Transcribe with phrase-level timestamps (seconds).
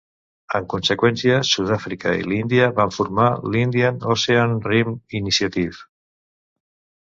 [0.59, 4.93] En conseqüència, Sud-àfrica i l'Índia van formar l'Indian Ocean Rim
[5.23, 5.89] Initiative.